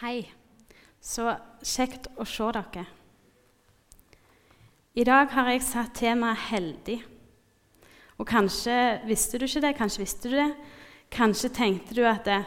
[0.00, 0.24] Hei.
[0.98, 1.28] Så
[1.62, 2.82] kjekt å se dere.
[4.98, 7.04] I dag har jeg satt temaet 'heldig'.
[8.18, 10.54] Og Kanskje visste du ikke det, kanskje visste du det.
[11.10, 12.44] Kanskje tenkte du at det,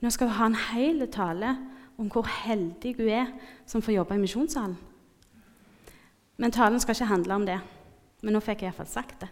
[0.00, 1.58] nå skal vi ha en hel tale
[1.98, 3.26] om hvor heldig du er
[3.66, 4.76] som får jobbe i misjonssalen.
[6.38, 7.60] Men talen skal ikke handle om det.
[8.22, 9.28] Men nå fikk jeg iallfall sagt det.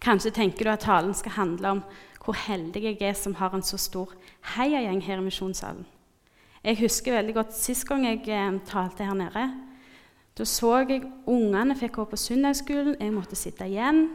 [0.00, 1.82] Kanskje tenker du at talen skal handle om
[2.24, 4.14] hvor heldig jeg er som har en så stor
[4.56, 5.86] heiagjeng her i misjonssalen.
[6.66, 9.44] Jeg husker veldig godt sist gang jeg eh, talte her nede.
[10.34, 14.08] Da så jeg ungene fikk gå på søndagsskolen, jeg måtte sitte igjen.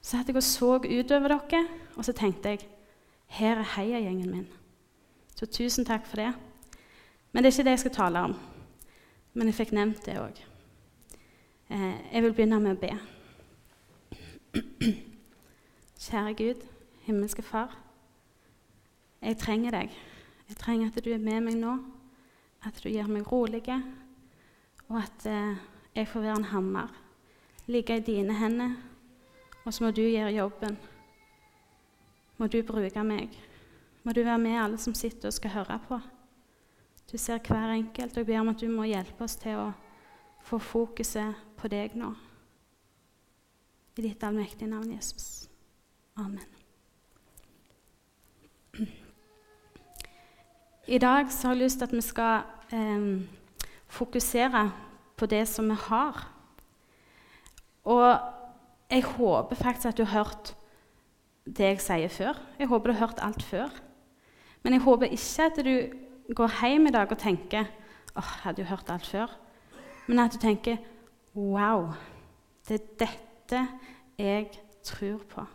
[0.00, 1.60] Så satt jeg og så utover dere,
[1.96, 2.64] og så tenkte jeg
[3.36, 4.48] her er heiagjengen min.
[5.36, 6.32] Så tusen takk for det.
[7.32, 8.36] Men det er ikke det jeg skal tale om.
[9.34, 10.40] Men jeg fikk nevnt det òg.
[11.68, 12.96] Eh, jeg vil begynne med å be.
[16.08, 16.64] Kjære Gud,
[17.04, 17.76] himmelske Far.
[19.20, 19.92] Jeg trenger deg.
[20.50, 21.76] Jeg trenger at du er med meg nå,
[22.66, 23.62] at du gjør meg rolig,
[24.88, 25.60] og at eh,
[25.94, 26.88] jeg får være en hammer,
[27.66, 28.76] ligge i dine hender,
[29.64, 30.78] og så må du gjøre jobben.
[32.38, 33.36] Må du bruke meg.
[34.02, 36.00] Må du være med alle som sitter og skal høre på.
[37.12, 39.66] Du ser hver enkelt, og jeg ber om at du må hjelpe oss til å
[40.46, 42.14] få fokuset på deg nå.
[43.98, 45.50] I ditt allmektige navn, Jesus.
[46.16, 46.59] Amen.
[50.90, 52.40] I dag så har jeg lyst til at vi skal
[52.74, 53.02] eh,
[53.86, 54.62] fokusere
[55.16, 56.16] på det som vi har.
[57.84, 58.06] Og
[58.90, 60.56] jeg håper faktisk at du har hørt
[61.46, 62.40] det jeg sier før.
[62.58, 63.68] Jeg håper du har hørt alt før.
[64.62, 67.68] Men jeg håper ikke at du går hjem i dag og tenker
[68.16, 69.36] åh, oh, hadde jo hørt alt før.
[70.08, 70.80] Men at du tenker
[71.34, 71.92] wow,
[72.68, 73.62] det er dette
[74.18, 74.50] jeg
[74.82, 75.46] tror på.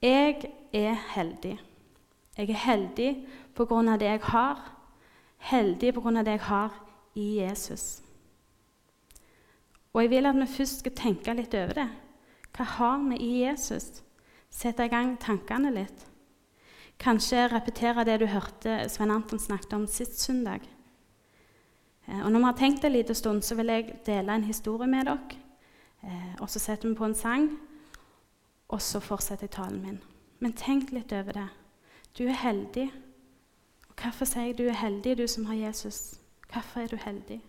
[0.00, 1.58] Jeg er heldig.
[2.36, 3.10] Jeg er heldig
[3.54, 4.62] på grunn av det jeg har.
[5.52, 6.78] Heldig på grunn av det jeg har
[7.18, 8.02] i Jesus.
[9.92, 11.88] Og jeg vil at vi først skal tenke litt over det.
[12.56, 14.02] Hva har vi i Jesus?
[14.52, 16.06] Sette i gang tankene litt.
[17.00, 20.64] Kanskje repetere det du hørte Svein Anton snakket om sist søndag.
[22.06, 24.88] Eh, og når vi har tenkt en liten stund, så vil jeg dele en historie
[24.88, 25.40] med dere.
[26.02, 27.50] Eh, og så setter vi på en sang,
[28.68, 30.00] og så fortsetter jeg talen min.
[30.40, 31.48] Men tenk litt over det.
[32.18, 32.92] Du er heldig.
[33.88, 36.14] Og hvorfor sier jeg du er heldig, du som har Jesus?
[36.52, 37.40] Hvorfor er du heldig?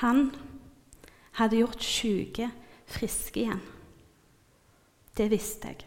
[0.00, 0.30] Han
[1.38, 2.50] hadde gjort syke
[2.88, 3.60] friske igjen.
[5.18, 5.84] Det visste jeg.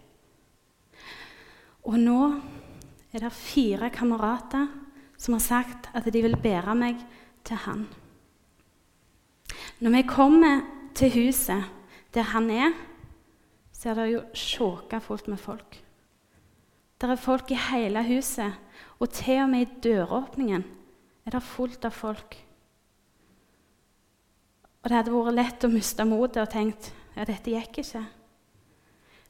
[1.88, 2.20] Og nå
[3.12, 4.68] er det fire kamerater
[5.22, 7.02] som har sagt at de vil bære meg
[7.48, 7.86] til han.
[9.82, 11.64] Når vi kommer til huset
[12.14, 12.74] der han er,
[13.72, 15.80] så er det jo sjåka fullt med folk.
[17.02, 18.54] Det er folk i hele huset,
[19.00, 20.64] og til og med i døråpningen
[21.26, 22.36] er det fullt av folk.
[24.82, 28.02] Og det hadde vært lett å miste motet og tenkt ja, dette gikk ikke.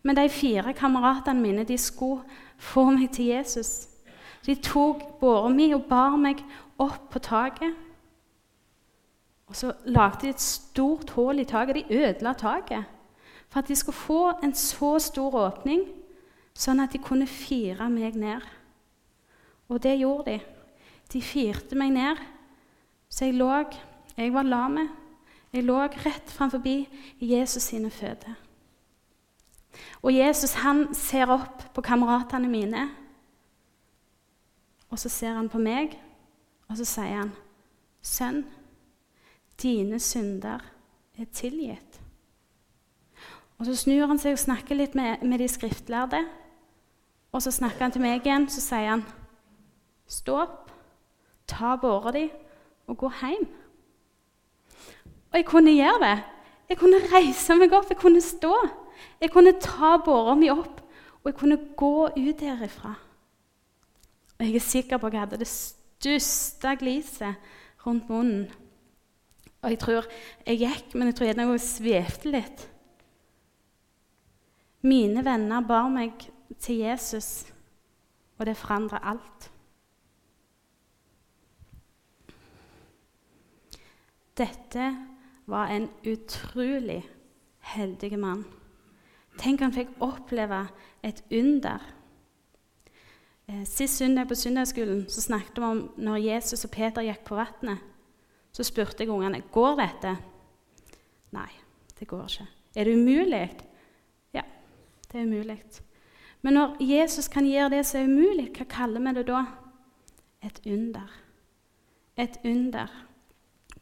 [0.02, 2.24] Men de fire kameratene mine de skulle
[2.62, 3.88] få meg til Jesus.
[4.46, 6.42] De tok båra mi og bar meg
[6.82, 7.76] opp på taket.
[9.52, 11.82] Og så lagde de et stort hull i taket.
[11.82, 12.88] De ødela taket
[13.52, 15.84] for at de skulle få en så stor åpning,
[16.56, 18.46] sånn at de kunne fire meg ned.
[19.68, 20.38] Og det gjorde de.
[21.12, 22.22] De firte meg ned,
[23.12, 23.52] så jeg lå
[24.18, 24.78] Jeg var lam.
[25.52, 26.64] Jeg lå rett framfor
[27.20, 28.36] Jesus sine føtter.
[30.02, 32.90] Og Jesus han ser opp på kameratene mine.
[34.90, 35.96] Og så ser han på meg,
[36.70, 37.32] og så sier han,
[38.02, 38.46] 'Sønn,
[39.62, 40.60] dine synder
[41.18, 42.02] er tilgitt.'
[43.60, 46.26] Og Så snur han seg og snakker litt med, med de skriftlærde.
[47.32, 49.04] Og så snakker han til meg igjen, så sier han,
[50.08, 50.72] 'Stå opp,
[51.48, 52.30] ta båra di
[52.88, 53.61] og gå hjem.'
[55.32, 56.18] Og jeg kunne gjøre det.
[56.70, 58.54] Jeg kunne reise meg opp, jeg kunne stå.
[59.22, 60.82] Jeg kunne ta båra mi opp,
[61.22, 62.94] og jeg kunne gå ut derifra.
[64.40, 67.54] Og jeg er sikker på at jeg hadde det største gliset
[67.86, 68.50] rundt munnen.
[69.62, 70.08] Og jeg tror
[70.48, 72.68] jeg gikk, men jeg tror gjerne jeg svevde litt.
[74.82, 76.26] Mine venner bar meg
[76.60, 77.46] til Jesus,
[78.40, 79.52] og det forandra alt.
[84.42, 84.86] dette
[85.46, 87.02] var en utrolig
[87.74, 88.46] heldig mann.
[89.40, 90.66] Tenk han fikk oppleve
[91.04, 91.82] et under.
[93.48, 97.40] Eh, sist søndag på søndagsskolen så snakket vi om når Jesus og Peter gikk på
[97.40, 97.80] vannet.
[98.52, 100.16] Så spurte jeg ungene går dette.
[101.32, 101.50] Nei,
[102.00, 102.48] det går ikke.
[102.76, 103.46] Er det umulig?
[104.34, 104.44] Ja,
[105.12, 105.62] det er umulig.
[106.42, 109.46] Men når Jesus kan gjøre det som er umulig, hva kaller vi det da?
[110.44, 111.16] Et under.
[112.18, 112.92] Et under.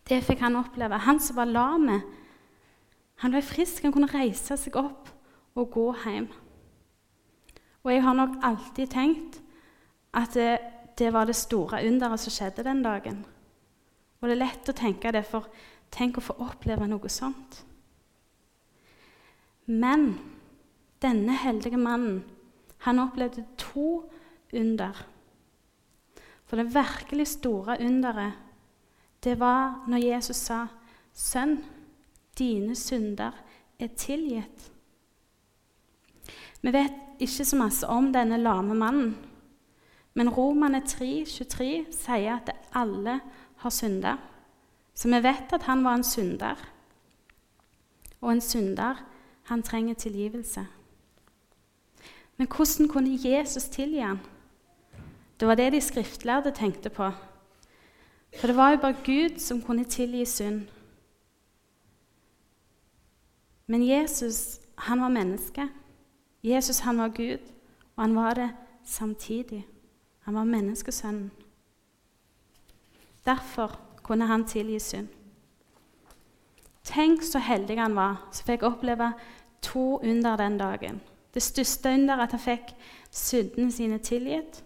[0.09, 0.97] Det fikk han oppleve.
[1.05, 1.89] Han som var lam,
[3.19, 3.83] han ble frisk.
[3.85, 5.09] Han kunne reise seg opp
[5.59, 6.29] og gå hjem.
[7.83, 9.39] Og jeg har nok alltid tenkt
[10.17, 10.57] at det,
[10.99, 13.21] det var det store underet som skjedde den dagen.
[14.19, 15.47] Og det er lett å tenke det, for
[15.93, 17.61] tenk å få oppleve noe sånt.
[19.69, 20.11] Men
[21.03, 22.23] denne heldige mannen,
[22.83, 24.09] han opplevde to
[24.55, 24.97] under.
[26.49, 28.48] For det virkelig store underet,
[29.23, 30.67] det var når Jesus sa,
[31.13, 31.65] 'Sønn,
[32.37, 33.31] dine synder
[33.79, 34.71] er tilgitt'.
[36.61, 39.17] Vi vet ikke så masse om denne lame mannen,
[40.13, 43.19] men Romane 3, 23 sier at alle
[43.57, 44.17] har synda.
[44.93, 46.55] Så vi vet at han var en synder.
[48.21, 49.05] Og en synder,
[49.43, 50.65] han trenger tilgivelse.
[52.37, 54.19] Men hvordan kunne Jesus tilgi ham?
[55.39, 57.11] Det var det de skriftlærde tenkte på.
[58.37, 60.67] For det var jo bare Gud som kunne tilgi synd.
[63.67, 65.69] Men Jesus, han var menneske.
[66.43, 67.39] Jesus, han var Gud,
[67.95, 68.49] og han var det
[68.83, 69.67] samtidig.
[70.19, 71.31] Han var menneskesønnen.
[73.25, 75.07] Derfor kunne han tilgi synd.
[76.83, 79.11] Tenk så heldig han var som fikk oppleve
[79.61, 81.01] to under den dagen.
[81.33, 82.73] Det største under at han fikk
[83.11, 84.63] syndene sine tilgitt.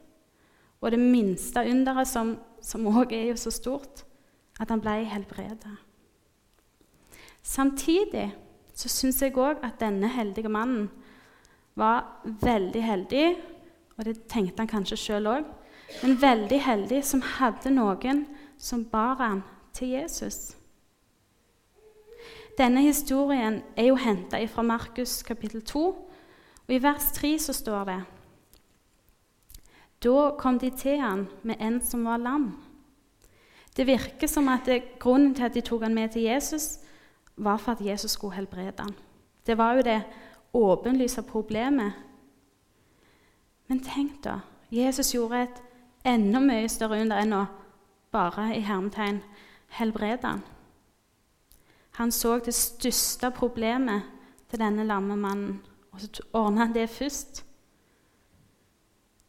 [0.83, 2.09] Og det minste underet,
[2.61, 4.03] som òg er jo så stort,
[4.59, 5.77] at han ble helbredet.
[7.43, 8.33] Samtidig
[8.75, 10.89] så syns jeg òg at denne heldige mannen
[11.79, 13.27] var veldig heldig,
[13.97, 15.47] og det tenkte han kanskje sjøl òg,
[16.01, 18.25] men veldig heldig som hadde noen
[18.57, 19.43] som bar han
[19.73, 20.55] til Jesus.
[22.57, 25.85] Denne historien er jo henta fra Markus kapittel 2,
[26.67, 28.01] og i vers 3 så står det
[30.03, 32.51] Da kom de til han med en som var lam.
[33.77, 36.79] Det virker som at det, grunnen til at de tok han med til Jesus,
[37.35, 38.95] var for at Jesus skulle helbrede han.
[39.45, 40.01] Det var jo det
[40.53, 41.93] åpenlyse problemet.
[43.67, 44.39] Men tenk, da.
[44.71, 45.61] Jesus gjorde et
[46.05, 47.45] enda mye større under enn å
[48.13, 49.21] bare i hermetegn
[49.77, 50.43] helbrede han.
[51.97, 54.01] Han så det største problemet
[54.49, 55.61] til denne lamme mannen,
[55.91, 57.43] og så ordna han det først.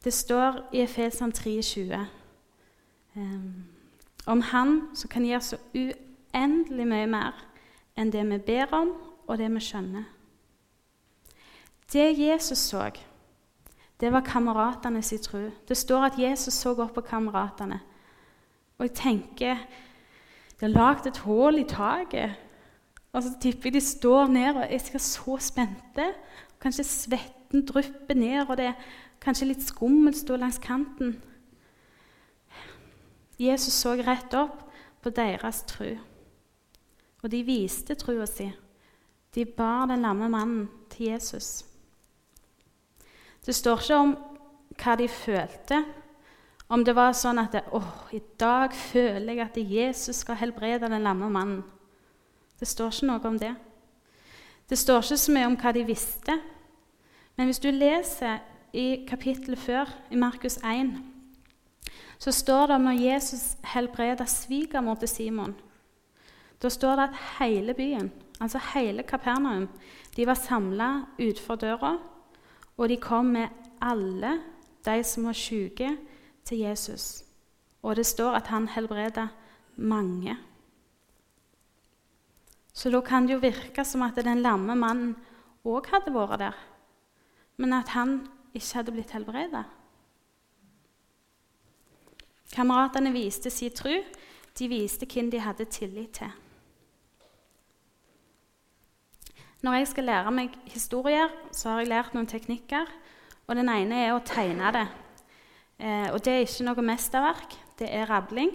[0.05, 1.99] Det står i Efesan 3,20
[3.17, 3.65] um,
[4.27, 7.41] om Han som kan gjøre så uendelig mye mer
[7.97, 8.91] enn det vi ber om,
[9.27, 10.05] og det vi skjønner.
[11.93, 12.91] Det Jesus så,
[14.01, 15.51] det var kameratene sin tro.
[15.69, 17.81] Det står at Jesus så opp på kameratene.
[18.79, 19.57] Og jeg tenker
[20.61, 22.35] De har lagd et hull i taket.
[23.13, 26.13] Og så tipper jeg de står ned og er så spente.
[26.61, 28.75] Kanskje svetten drypper ned, og det er
[29.21, 31.17] kanskje litt skummelt stå langs kanten.
[33.39, 34.63] Jesus så rett opp
[35.03, 35.97] på deres tru.
[37.25, 38.51] og de viste trua si.
[39.35, 41.65] De bar den lamme mannen til Jesus.
[43.47, 44.13] Det står ikke om
[44.77, 45.79] hva de følte,
[46.69, 50.89] om det var sånn at det, oh, i dag føler jeg at Jesus skal helbrede
[50.89, 51.63] den lamme mannen.
[52.61, 53.55] Det står ikke noe om det.
[54.69, 56.39] Det står ikke så mye om hva de visste.
[57.37, 58.41] Men hvis du leser
[58.75, 60.97] i kapittelet før, i Markus 1,
[62.19, 63.43] så står det om når Jesus
[63.75, 65.55] helbreda svigermor til Simon.
[66.63, 69.69] Da står det at hele byen, altså hele Kapernaum,
[70.17, 70.89] de var samla
[71.19, 71.93] utenfor døra,
[72.77, 73.49] og de kom med
[73.83, 74.39] alle
[74.85, 75.97] de som var syke,
[76.45, 77.25] til Jesus.
[77.83, 79.29] Og det står at han helbreder
[79.77, 80.37] mange.
[82.73, 85.15] Så da kan det jo virke som at den lamme mannen
[85.65, 86.57] òg hadde vært der,
[87.57, 88.19] men at han
[88.55, 89.65] ikke hadde blitt helbredet.
[92.55, 93.95] Kameratene viste sin tro.
[94.59, 96.31] De viste hvem de hadde tillit til.
[99.65, 102.87] Når jeg skal lære meg historier, så har jeg lært noen teknikker.
[103.47, 104.87] og Den ene er å tegne det.
[105.79, 108.53] Eh, og det er ikke noe mesterverk, det er rabling.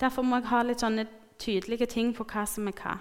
[0.00, 1.06] Derfor må jeg ha litt sånne
[1.38, 2.96] tydelige ting på hva som er hva.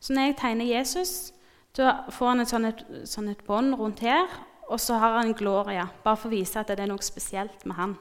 [0.00, 1.34] Så når jeg tegner Jesus,
[1.76, 4.26] da får han et sånt, et, sånn et bånd rundt her,
[4.68, 7.76] og så har han Gloria, bare for å vise at det er noe spesielt med
[7.78, 7.94] han.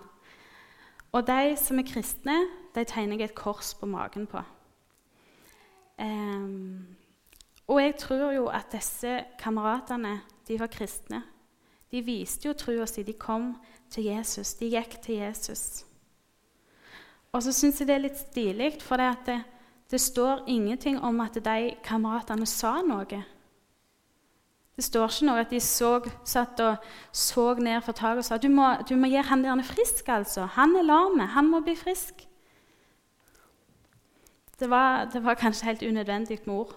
[1.14, 2.38] Og de som er kristne,
[2.74, 4.42] de tegner jeg et kors på magen på.
[6.02, 6.96] Um,
[7.68, 10.18] og jeg tror jo at disse kameratene
[10.48, 11.22] de var kristne.
[11.92, 13.04] De viste jo trua si.
[13.06, 13.54] De kom
[13.94, 14.56] til Jesus.
[14.58, 15.84] De gikk til Jesus.
[17.34, 19.40] Og så syns jeg det er litt stilig, for det, det,
[19.90, 23.22] det, står ingenting om at de kameratene sa noe.
[24.76, 25.92] Det står ikke noe at de så,
[26.26, 29.66] satt og så ned fra taket og sa du må, du må gjøre han der
[29.68, 30.10] frisk.
[30.10, 30.48] altså.
[30.58, 31.20] Han er lam.
[31.20, 32.26] Han må bli frisk.
[34.60, 36.74] Det var, det var kanskje helt unødvendig med ord.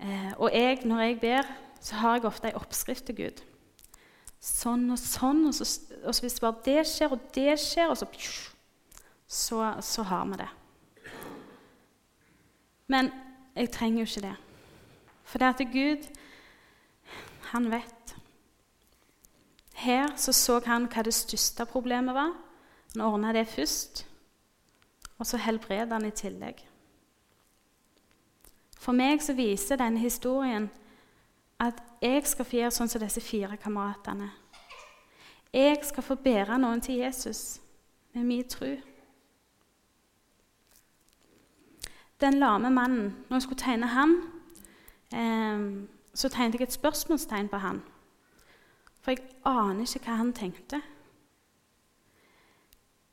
[0.00, 1.42] Eh, og jeg, når jeg ber,
[1.80, 3.44] så har jeg ofte ei oppskrift til Gud.
[4.40, 5.64] Sånn og sånn, og, så,
[6.04, 8.08] og så hvis bare det skjer, og det skjer, og så
[9.26, 10.48] så, så har vi det.
[12.86, 13.10] Men
[13.56, 14.34] jeg trenger jo ikke det.
[15.24, 16.08] For det at Gud,
[17.50, 18.16] han vet.
[19.74, 22.32] Her så, så han hva det største problemet var.
[22.94, 24.06] Han ordna det først,
[25.18, 26.62] og så helbreda han i tillegg.
[28.78, 30.68] For meg så viser denne historien
[31.60, 34.28] at jeg skal få gjøre sånn som disse fire kameratene.
[35.54, 37.60] Jeg skal få bære noen til Jesus
[38.12, 38.74] med min tro.
[42.20, 44.16] Den lame mannen Når jeg skulle tegne han,
[46.14, 47.82] så tegnet jeg et spørsmålstegn på han.
[49.02, 50.80] For jeg aner ikke hva han tenkte.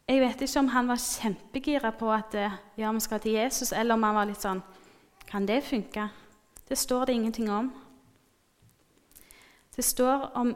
[0.08, 3.72] Jeg vet ikke om han var kjempegira på at eh, ja, vi skal til Jesus,
[3.72, 4.60] eller om han var litt sånn
[5.32, 6.10] kan det funke?
[6.68, 7.70] Det står det ingenting om.
[9.76, 10.52] Det står om,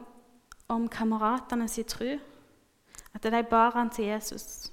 [0.68, 2.18] om kameratene sin tro,
[3.14, 4.72] at de bar han til Jesus.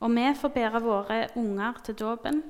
[0.00, 2.42] Og vi får bære våre unger til dåpen.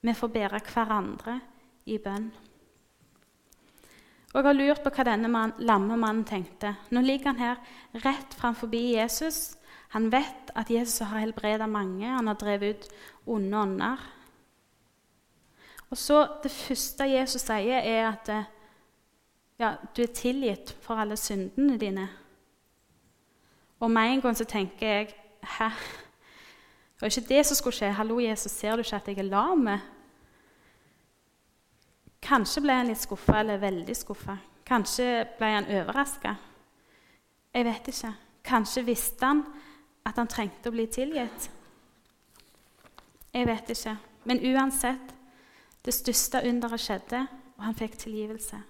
[0.00, 1.40] Vi får bære hverandre
[1.86, 2.28] i bønn.
[4.38, 6.70] Og Jeg har lurt på hva denne man, lamme mannen tenkte.
[6.94, 7.56] Nå ligger han her
[8.04, 9.56] rett framfor Jesus.
[9.90, 12.06] Han vet at Jesus har helbredet mange.
[12.06, 12.86] Han har drevet ut
[13.26, 13.98] onde ånder.
[15.90, 18.44] Og så Det første Jesus sier, er at eh,
[19.58, 22.08] ja, du er tilgitt for alle syndene dine.
[23.80, 25.68] Og med en gang så tenker jeg Hæ?
[26.94, 27.90] Det var ikke det som skulle skje.
[27.90, 29.68] Hallo, Jesus, ser du ikke at jeg er lam?
[32.22, 34.36] Kanskje ble han litt skuffa, eller veldig skuffa.
[34.66, 35.06] Kanskje
[35.38, 36.34] ble han overraska.
[37.54, 38.12] Jeg vet ikke.
[38.44, 39.44] Kanskje visste han
[40.06, 41.50] at han trengte å bli tilgitt.
[43.32, 43.94] Jeg vet ikke.
[44.28, 45.14] Men uansett
[45.84, 47.22] det største underet skjedde,
[47.56, 48.60] og han fikk tilgivelse.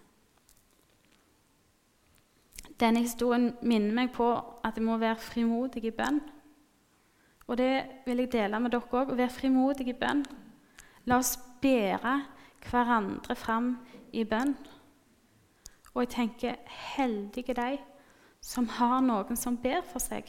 [2.79, 4.29] Denne historien minner meg på
[4.63, 6.21] at jeg må være frimodig i bønn.
[7.49, 7.73] Og det
[8.07, 9.11] vil jeg dele med dere òg.
[9.11, 10.23] Å være frimodig i bønn.
[11.11, 12.15] La oss bære
[12.65, 13.77] hverandre fram
[14.13, 14.57] i bønn.
[15.95, 16.59] Og jeg tenker
[16.97, 17.79] heldige de
[18.41, 20.29] som har noen som ber for seg.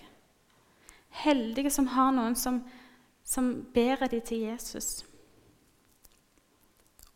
[1.09, 2.63] Heldige som har noen som,
[3.23, 5.05] som ber de til Jesus.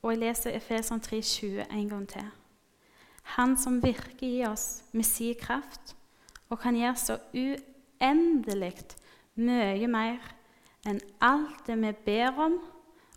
[0.03, 2.29] Og jeg leser Efeson 3,20 en gang til.
[3.37, 5.95] Han som virker i oss med sin kraft
[6.49, 8.73] og kan gjøre så uendelig
[9.35, 10.33] mye mer
[10.85, 12.59] enn alt det vi ber om,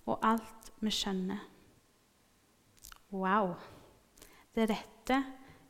[0.06, 1.42] og alt vi skjønner.
[3.12, 3.54] Wow!
[4.54, 5.25] Det er dette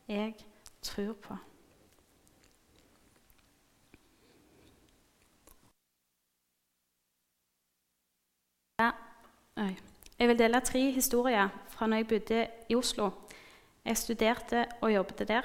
[0.07, 0.33] jeg
[0.81, 1.37] tror på.
[10.19, 13.09] Jeg vil dele tre historier fra når jeg bodde i Oslo.
[13.85, 15.41] Jeg studerte og jobbet der.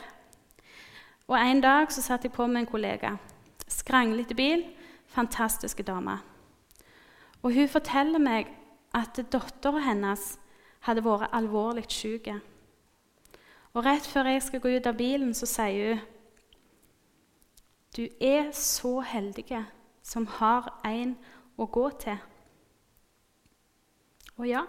[1.28, 3.16] Og En dag så satt jeg på med en kollega.
[3.68, 4.64] Skranglete bil,
[5.06, 6.18] fantastiske dame.
[7.42, 8.49] Og Hun forteller meg
[8.94, 10.38] at dattera hennes
[10.86, 12.28] hadde vært alvorlig syk.
[13.72, 16.08] Og Rett før jeg skal gå ut av bilen, så sier hun
[17.96, 19.64] Du er så heldig
[20.02, 21.16] som har en
[21.60, 22.16] å gå til.
[24.36, 24.62] Og ja,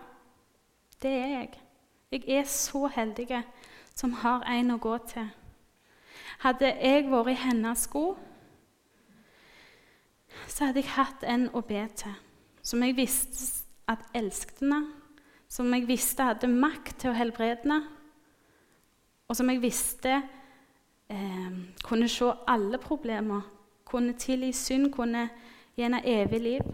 [1.01, 1.53] det er jeg.
[2.11, 3.43] Jeg er så heldig
[3.95, 5.29] som har en å gå til.
[6.43, 8.17] Hadde jeg vært i hennes sko,
[10.47, 12.13] så hadde jeg hatt en å be til,
[12.61, 15.02] som jeg visste at elsket henne,
[15.53, 17.83] som jeg visste hadde makt til å helbrede
[19.27, 20.11] og som jeg visste
[21.09, 21.53] eh,
[21.85, 23.41] kunne se alle problemer,
[23.85, 25.29] kunne tilgi synd, kunne
[25.77, 26.67] henne evig liv.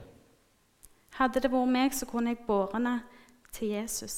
[1.19, 2.97] Hadde det vært meg, så kunne jeg båret henne
[3.55, 4.17] til Jesus.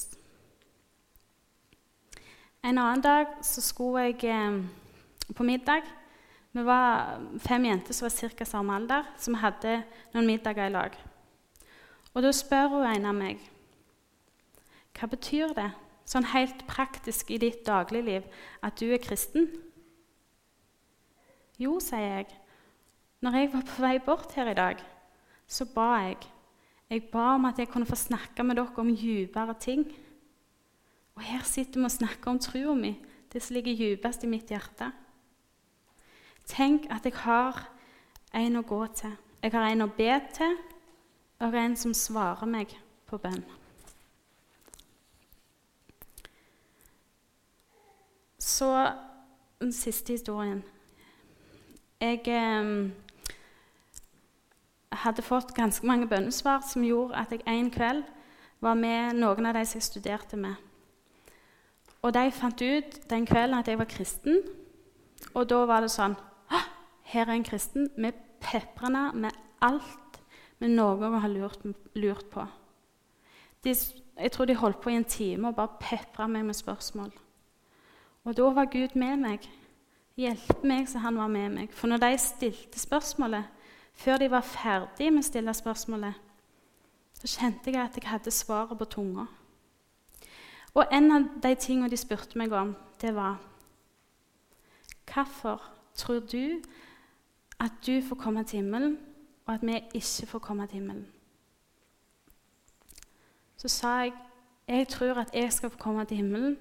[2.62, 4.60] En annen dag så skulle jeg eh,
[5.34, 5.86] på middag.
[6.52, 8.44] Vi var fem jenter som var ca.
[8.44, 9.82] samme alder, som hadde
[10.14, 10.98] noen middager i lag.
[12.14, 13.51] Og Da spør hun en av meg
[14.98, 15.70] hva betyr det
[16.08, 18.26] sånn helt praktisk i ditt dagligliv
[18.64, 19.48] at du er kristen.
[21.60, 22.30] Jo, sier jeg.
[23.22, 24.80] Når jeg var på vei bort her i dag,
[25.46, 26.28] så ba jeg
[26.92, 29.86] Jeg ba om at jeg kunne få snakke med dere om dypere ting.
[31.16, 32.90] Og her sitter vi og snakker om troa mi,
[33.32, 34.90] det som ligger dypest i mitt hjerte.
[36.44, 37.64] Tenk at jeg har
[38.34, 39.16] en å gå til.
[39.40, 40.58] Jeg har en å be til,
[41.40, 42.76] og en som svarer meg
[43.08, 43.40] på bønn.
[48.42, 48.90] Så
[49.60, 50.64] den siste historien.
[52.00, 52.90] Jeg eh,
[55.04, 58.02] hadde fått ganske mange bønnesvar som gjorde at jeg en kveld
[58.62, 60.58] var med noen av de som jeg studerte med.
[62.02, 64.42] Og de fant ut den kvelden at jeg var kristen,
[65.38, 66.18] og da var det sånn
[67.12, 67.90] Her er en kristen.
[67.94, 70.22] Vi peprer henne med alt
[70.58, 71.62] med noe hun har lurt,
[71.94, 72.46] lurt på.
[73.62, 77.12] De, jeg tror de holdt på i en time og bare pepra meg med spørsmål.
[78.24, 79.46] Og da var Gud med meg.
[80.16, 81.72] Hjelpe meg så han var med meg.
[81.74, 83.44] For når de stilte spørsmålet,
[83.94, 86.18] før de var ferdig med å stille spørsmålet,
[87.18, 89.26] så kjente jeg at jeg hadde svaret på tunga.
[90.74, 93.40] Og en av de tingene de spurte meg om, det var
[95.12, 95.60] Hvorfor
[95.94, 96.62] tror du
[97.60, 98.98] at du får komme til himmelen,
[99.46, 101.06] og at vi ikke får komme til himmelen?
[103.56, 104.12] Så sa jeg
[104.68, 106.56] jeg tror at jeg skal få komme til himmelen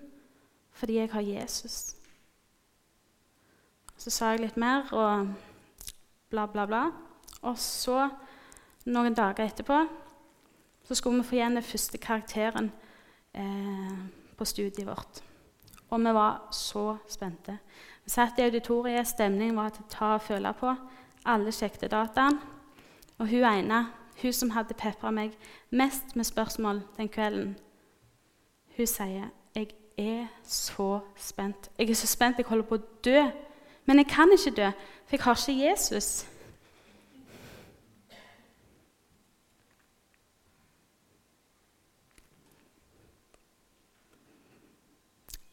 [0.74, 1.96] fordi jeg har Jesus.
[3.98, 5.34] Så sa jeg litt mer og
[6.32, 6.86] bla, bla, bla.
[7.46, 8.08] Og så,
[8.90, 9.82] noen dager etterpå,
[10.88, 12.72] så skulle vi få igjen den første karakteren
[13.38, 14.00] eh,
[14.38, 15.22] på studiet vårt.
[15.92, 17.58] Og vi var så spente.
[18.04, 20.74] Vi satt i auditoriet, stemningen var til å ta og føle på.
[21.30, 22.40] Alle sjekket dataen.
[23.20, 23.84] Og hun ene,
[24.22, 25.36] hun som hadde pepra meg
[25.70, 27.54] mest med spørsmål den kvelden,
[28.78, 29.30] hun sier
[30.02, 31.72] er så spent.
[31.78, 33.24] Jeg er så spent jeg holder på å dø.
[33.86, 34.72] Men jeg kan ikke dø,
[35.06, 36.28] for jeg har ikke Jesus.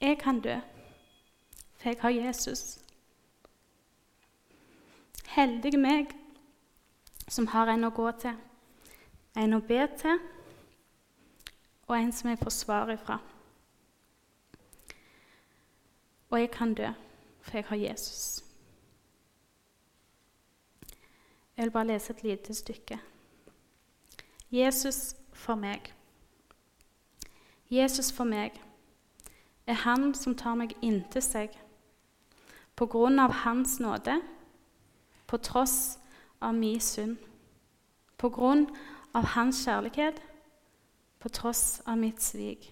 [0.01, 0.57] Jeg kan dø,
[1.77, 2.79] for jeg har Jesus.
[5.27, 6.13] Heldige meg
[7.29, 8.37] som har en å gå til,
[9.37, 10.23] en å be til,
[11.89, 13.19] og en som jeg får svar ifra.
[16.31, 16.89] Og jeg kan dø,
[17.41, 18.45] for jeg har Jesus.
[21.57, 23.01] Jeg vil bare lese et lite stykke.
[24.51, 25.95] Jesus for meg.
[27.71, 28.63] Jesus for meg.
[29.67, 31.53] Er Han som tar meg inntil seg.
[32.77, 34.21] På grunn av Hans nåde,
[35.27, 35.99] på tross
[36.41, 37.17] av min synd,
[38.17, 38.69] på grunn
[39.15, 40.23] av Hans kjærlighet,
[41.19, 42.71] på tross av mitt svik,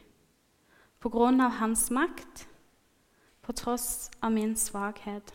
[1.01, 2.47] på grunn av Hans makt,
[3.47, 5.35] på tross av min svakhet.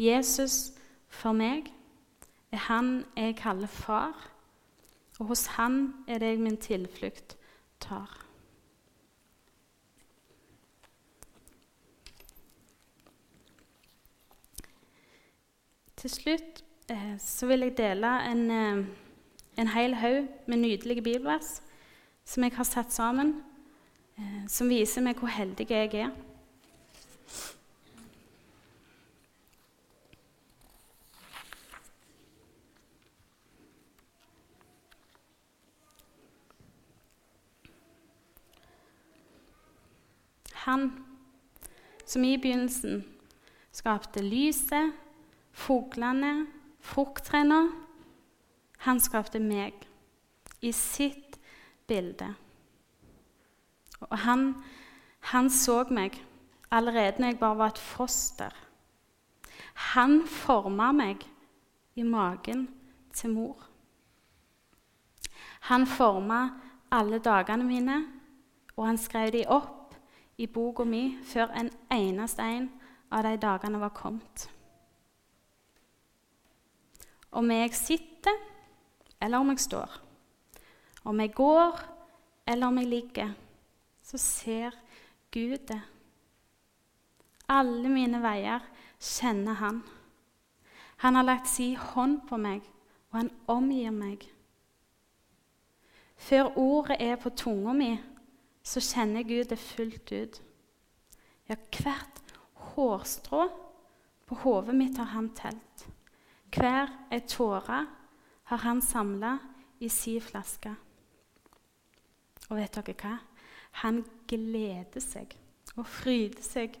[0.00, 0.72] Jesus
[1.12, 1.68] for meg
[2.52, 4.16] er Han jeg kaller far,
[5.20, 7.36] og hos Han er det jeg min tilflukt
[7.80, 8.08] tar.
[15.96, 18.84] Til slutt eh, så vil jeg dele en, eh,
[19.60, 21.60] en hel haug med nydelige bibelvers
[22.24, 23.36] som jeg har satt sammen,
[24.18, 26.10] eh, som viser meg hvor heldig jeg er.
[40.62, 41.04] Han
[42.06, 43.02] som i begynnelsen
[43.74, 44.92] skapte lyset
[45.52, 46.46] fuglene,
[46.80, 47.70] frukttrærne.
[48.86, 49.74] Han skapte meg
[50.62, 51.38] i sitt
[51.86, 52.32] bilde.
[54.00, 54.54] Og han,
[55.32, 56.18] han så meg
[56.72, 58.54] allerede når jeg bare var et foster.
[59.92, 61.26] Han forma meg
[61.94, 62.66] i magen
[63.12, 63.68] til mor.
[65.68, 66.40] Han forma
[66.90, 67.98] alle dagene mine,
[68.76, 69.94] og han skrev de opp
[70.40, 72.70] i boka mi før en eneste en
[73.12, 74.48] av de dagene var kommet.
[77.32, 78.36] Om jeg sitter,
[79.20, 80.00] eller om jeg står.
[81.04, 81.80] Om jeg går,
[82.46, 83.32] eller om jeg ligger,
[84.02, 84.76] så ser
[85.32, 85.80] Gud det.
[87.52, 88.64] Alle mine veier
[89.02, 89.82] kjenner Han.
[91.02, 92.62] Han har lagt si hånd på meg,
[93.10, 94.22] og han omgir meg.
[96.16, 97.90] Før ordet er på tunga mi,
[98.62, 100.38] så kjenner Gud det fullt ut.
[101.50, 102.22] Ja, hvert
[102.72, 103.48] hårstrå
[104.30, 105.84] på hodet mitt har han telt.
[106.54, 107.82] Hver ei tåre
[108.52, 109.34] har han samla
[109.82, 110.70] i si flaske.
[112.48, 113.16] Og vet dere hva?
[113.82, 115.34] Han gleder seg
[115.74, 116.76] og fryder seg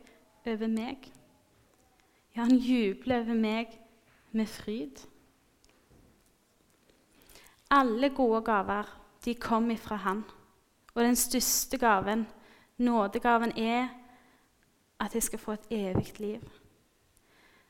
[0.46, 1.12] over meg.
[2.36, 3.78] Ja, han jubler over meg
[4.32, 5.04] med fryd.
[7.70, 8.88] Alle gode gaver
[9.24, 10.24] de kom ifra Han.
[10.94, 12.26] Og den største gaven,
[12.76, 13.88] nådegaven, er
[15.00, 16.40] at jeg skal få et evig liv.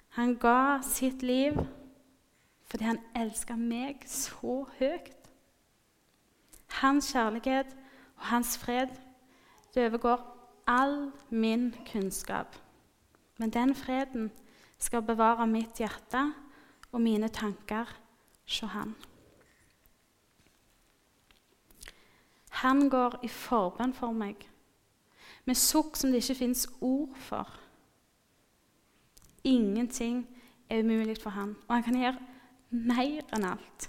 [0.08, 1.52] Han ga sitt liv
[2.64, 5.28] fordi han elska meg så høyt.
[6.80, 7.76] Hans kjærlighet
[8.16, 8.88] og hans fred
[9.74, 10.20] det overgår
[10.66, 12.56] all min kunnskap.
[13.38, 14.30] Men den freden
[14.78, 16.26] skal bevare mitt hjerte
[16.92, 17.88] og mine tanker
[18.44, 18.94] hos Han.
[22.62, 24.36] Han går i forbønn for meg,
[25.48, 27.48] med sukk som det ikke fins ord for.
[29.44, 30.26] Ingenting
[30.70, 32.20] er umulig for han, og han kan gjøre
[32.70, 33.88] mer enn alt.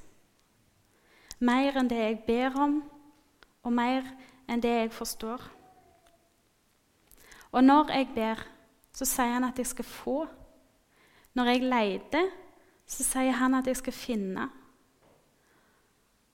[1.43, 2.79] Mer enn det jeg ber om,
[3.63, 4.07] og mer
[4.49, 5.43] enn det jeg forstår.
[7.51, 8.41] Og når jeg ber,
[8.93, 10.17] så sier han at jeg skal få.
[11.33, 12.29] Når jeg leter,
[12.85, 14.49] så sier han at jeg skal finne.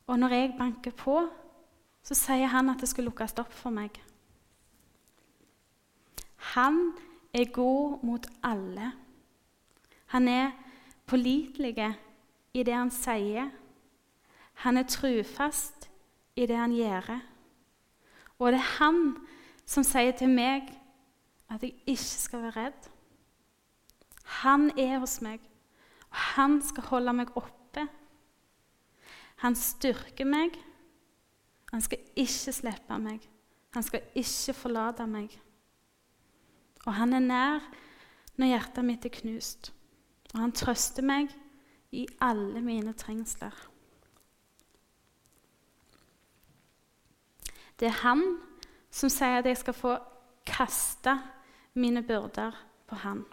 [0.07, 1.21] Og når jeg banker på,
[2.03, 3.93] så sier han at det skal lukkes opp for meg.
[6.55, 6.79] Han
[7.35, 8.91] er god mot alle.
[10.15, 10.51] Han er
[11.05, 11.75] pålitelig
[12.53, 13.51] i det han sier.
[14.65, 15.89] Han er trufast
[16.35, 17.19] i det han gjør.
[18.39, 19.01] Og det er han
[19.69, 20.71] som sier til meg
[21.49, 22.89] at jeg ikke skal være redd.
[24.43, 25.39] Han er hos meg,
[26.09, 27.87] og han skal holde meg oppe.
[29.41, 30.57] Han styrker meg
[31.71, 33.25] han skal ikke slippe meg.
[33.75, 35.33] Han skal ikke forlate meg.
[36.87, 37.67] Og han er nær
[38.39, 39.71] når hjertet mitt er knust.
[40.33, 41.33] Og han trøster meg
[41.93, 43.53] i alle mine trengsler.
[47.79, 48.23] Det er han
[48.91, 49.93] som sier at jeg skal få
[50.49, 51.13] kaste
[51.79, 52.55] mine byrder
[52.89, 53.23] på han.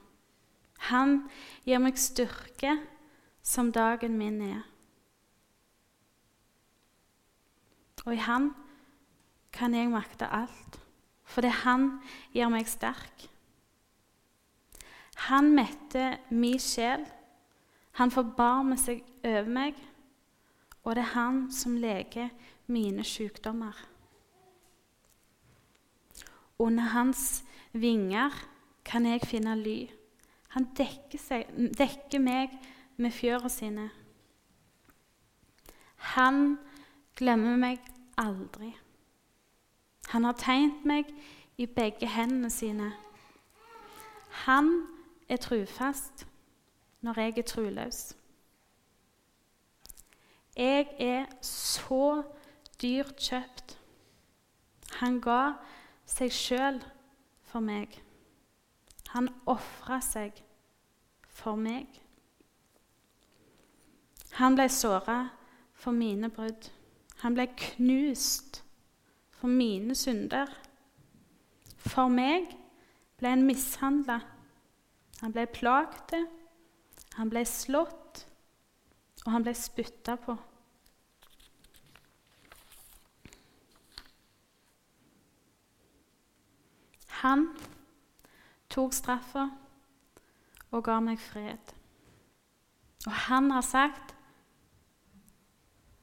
[0.90, 1.18] Han
[1.64, 2.76] gir meg styrke
[3.42, 4.64] som dagen min er.
[8.06, 8.52] Og i Han
[9.52, 10.78] kan jeg makte alt,
[11.24, 11.88] fordi Han
[12.34, 13.26] gjør meg sterk.
[15.16, 17.06] Han metter min sjel.
[17.96, 19.78] Han forbarmer seg over meg,
[20.84, 22.28] og det er han som leger
[22.68, 23.72] mine sykdommer.
[26.60, 27.45] Under hans
[27.80, 28.34] vinger
[28.86, 29.78] kan jeg finne ly.
[30.54, 32.54] Han dekker, seg, dekker meg
[32.96, 33.90] med fjøra sine.
[36.16, 36.56] Han
[37.18, 37.82] glemmer meg
[38.20, 38.70] aldri.
[40.12, 41.10] Han har tegnet meg
[41.58, 42.92] i begge hendene sine.
[44.46, 44.70] Han
[45.28, 46.26] er trufast
[47.00, 48.00] når jeg er truløs.
[50.56, 52.22] Jeg er så
[52.82, 53.76] dyrt kjøpt.
[55.00, 55.56] Han ga
[56.08, 56.78] seg sjøl
[57.56, 57.94] for meg.
[59.14, 60.42] Han ofra seg
[61.32, 61.86] for meg.
[64.36, 65.22] Han ble såra
[65.72, 66.68] for mine brudd.
[67.22, 68.60] Han ble knust
[69.32, 70.52] for mine synder.
[71.80, 72.52] For meg
[73.16, 74.18] ble han mishandla.
[75.22, 76.12] Han ble plagd,
[77.16, 78.26] han ble slått,
[79.24, 80.36] og han ble spytta på.
[87.26, 87.48] Han
[88.70, 89.48] tok straffa
[90.70, 91.72] og ga meg fred.
[93.06, 94.14] Og han har sagt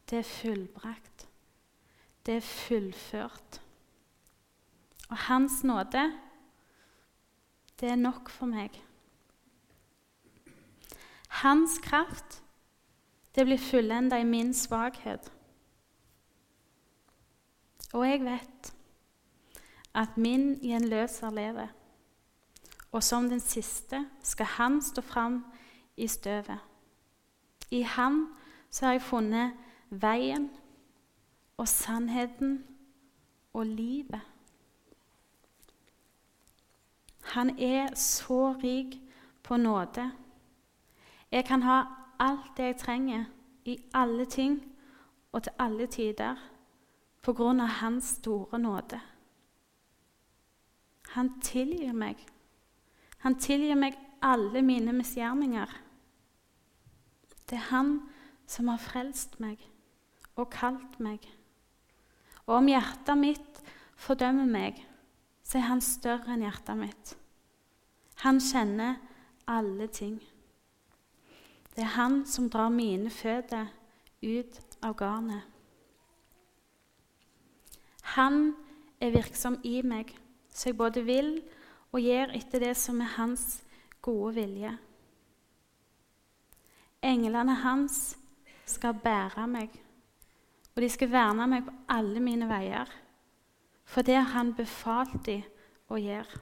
[0.09, 1.27] det er fullbrakt.
[2.25, 3.61] Det er fullført.
[5.09, 6.03] Og Hans nåde,
[7.79, 8.75] det er nok for meg.
[11.43, 12.43] Hans kraft,
[13.35, 15.31] det blir fullenda i min svakhet.
[17.93, 18.73] Og jeg vet
[19.93, 21.67] at min gjenløser lever.
[22.91, 25.45] Og som den siste skal han stå fram
[25.97, 26.59] i støvet.
[27.71, 28.35] I ham
[28.69, 29.53] så har jeg funnet
[29.89, 30.49] veien
[31.57, 32.63] og sannheten
[33.53, 34.21] og livet.
[37.23, 39.01] Han er så rik
[39.43, 40.11] på nåde.
[41.31, 41.83] Jeg kan ha
[42.19, 43.25] alt det jeg trenger,
[43.65, 44.75] i alle ting
[45.31, 46.35] og til alle tider,
[47.21, 48.99] på grunn av Hans store nåde.
[51.13, 52.17] Han tilgir meg.
[53.23, 55.69] Han tilgir meg alle mine misgjerninger.
[57.49, 57.99] Det er Han
[58.47, 59.61] som har frelst meg
[60.35, 61.23] og kalt meg.
[62.47, 63.61] Og om hjertet mitt
[63.99, 64.81] fordømmer meg,
[65.43, 67.13] så er han større enn hjertet mitt.
[68.23, 68.97] Han kjenner
[69.49, 70.17] alle ting.
[71.73, 73.71] Det er han som drar mine føtter
[74.23, 75.43] ut av garnet.
[78.15, 78.53] Han
[79.01, 80.11] er virksom i meg,
[80.53, 81.35] så jeg både vil
[81.93, 83.61] og gjør etter det som er hans
[84.03, 84.73] gode vilje.
[87.03, 88.13] Englene hans
[88.69, 89.79] skal bære meg
[90.73, 92.89] Og de skal verne meg på alle mine veier,
[93.85, 95.43] for det har han befalt dem
[95.85, 96.39] å gjøre.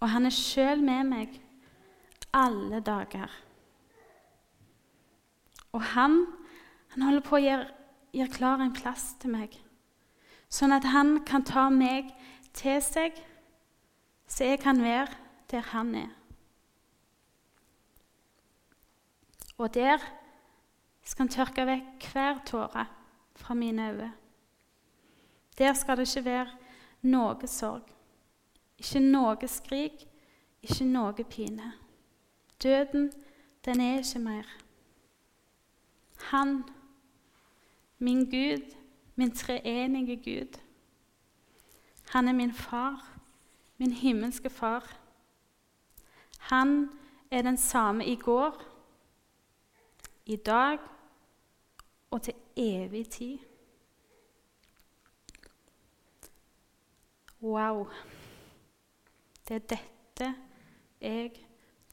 [0.00, 1.36] Og han er sjøl med meg
[2.34, 3.30] alle dager.
[5.70, 6.24] Og han,
[6.96, 7.68] han holder på å gjøre,
[8.18, 9.54] gjøre klar en plass til meg,
[10.54, 12.12] sånn at han kan ta meg
[12.54, 13.16] til seg,
[14.30, 15.10] så jeg kan være
[15.50, 16.12] der han er.
[19.58, 20.02] Og der
[21.04, 22.86] skal han tørke vekk hver tåre
[23.38, 24.12] fra mine øyne.
[25.58, 26.50] Der skal det ikke være
[27.06, 27.90] noe sorg,
[28.78, 30.06] ikke noe skrik,
[30.62, 31.72] ikke noe pine.
[32.62, 33.12] Døden,
[33.64, 34.48] den er ikke mer.
[36.30, 36.64] Han,
[37.98, 38.83] min Gud,
[39.14, 40.60] min treenige Gud,
[42.08, 43.18] han er min far,
[43.78, 44.96] min himmelske far.
[46.38, 46.90] Han
[47.30, 48.62] er den samme i går,
[50.26, 50.78] i dag
[52.10, 53.38] og til evig tid.
[57.42, 57.88] Wow.
[59.48, 60.34] Det er dette
[61.00, 61.32] jeg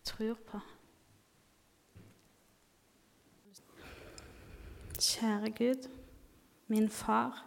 [0.03, 0.59] tror på.
[4.99, 5.89] Kjære Gud,
[6.71, 7.45] min far,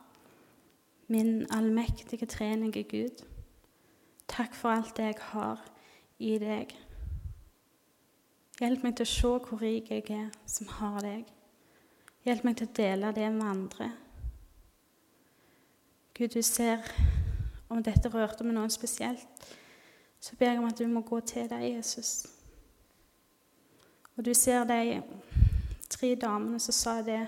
[1.08, 3.24] min allmektige, trenige Gud.
[4.28, 5.60] Takk for alt det jeg har
[6.18, 6.74] i deg.
[8.60, 11.30] Hjelp meg til å se hvor rik jeg er som har deg.
[12.24, 13.88] Hjelp meg til å dele det med andre.
[16.14, 16.84] Gud, du ser
[17.68, 19.48] om dette rørte med noen spesielt,
[20.20, 22.26] så ber jeg om at du må gå til deg, Jesus.
[24.16, 25.00] Og du ser de
[25.90, 27.24] tre damene som sa det,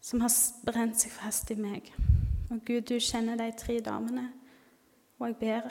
[0.00, 0.32] som har
[0.66, 1.92] brent seg fast i meg.
[2.50, 4.30] Og Gud, du kjenner de tre damene,
[5.18, 5.70] og jeg ber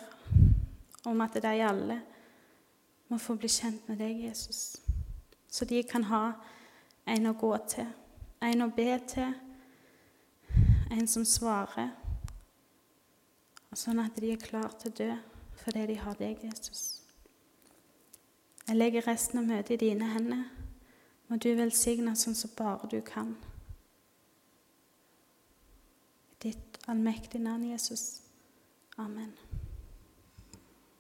[1.10, 2.00] om at de alle
[3.10, 4.78] må få bli kjent med deg, Jesus.
[5.50, 6.24] Så de kan ha
[7.10, 7.90] en å gå til,
[8.46, 9.34] en å be til,
[10.92, 11.90] en som svarer.
[13.70, 15.12] Og sånn at de er klare til å dø
[15.60, 17.02] fordi de har deg, Jesus.
[18.70, 20.46] Jeg legger resten av møtet i dine hender.
[21.28, 23.34] Må du velsigne sånn som bare du kan.
[26.32, 28.22] I ditt allmektige navn, Jesus.
[28.98, 29.34] Amen.